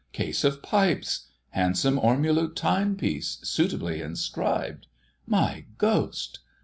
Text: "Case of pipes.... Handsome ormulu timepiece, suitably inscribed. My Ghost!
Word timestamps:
"Case 0.13 0.43
of 0.43 0.63
pipes.... 0.63 1.27
Handsome 1.51 1.99
ormulu 1.99 2.55
timepiece, 2.55 3.37
suitably 3.43 4.01
inscribed. 4.01 4.87
My 5.27 5.65
Ghost! 5.77 6.39